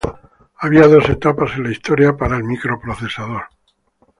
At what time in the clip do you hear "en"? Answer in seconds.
1.57-1.65